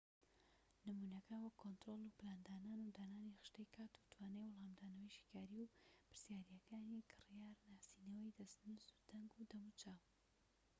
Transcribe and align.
نمونەکان 0.87 1.39
وەکو 1.41 1.59
کۆنترۆل 1.63 2.01
و 2.05 2.15
پلاندانان 2.19 2.79
و 2.81 2.93
دانانی 2.97 3.37
خشتەی 3.39 3.71
کات 3.75 3.93
و 3.95 4.09
توانای 4.13 4.51
وەلامدانەوەی 4.53 5.15
شیکاری 5.17 5.61
و 5.61 5.71
پرسیاریەکانی 6.05 7.07
کریار 7.11 7.55
و 7.59 7.65
ناسینەوەی 7.75 8.35
دەستنوس 8.39 8.85
و 8.91 8.99
دەنگ 9.11 9.31
و 9.37 9.49
دەموچاو 9.51 10.01